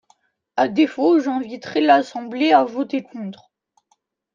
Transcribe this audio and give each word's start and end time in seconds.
À 0.57 0.67
défaut, 0.67 1.19
j’inviterai 1.19 1.79
l’Assemblée 1.79 2.53
à 2.53 2.63
voter 2.63 3.03
contre. 3.03 3.51